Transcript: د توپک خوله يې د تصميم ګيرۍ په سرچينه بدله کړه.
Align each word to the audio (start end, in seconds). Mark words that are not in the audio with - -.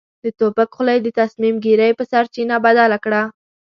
د 0.23 0.25
توپک 0.39 0.69
خوله 0.75 0.91
يې 0.95 1.01
د 1.03 1.09
تصميم 1.21 1.55
ګيرۍ 1.65 1.91
په 1.97 2.03
سرچينه 2.11 2.55
بدله 2.65 2.97
کړه. 3.05 3.21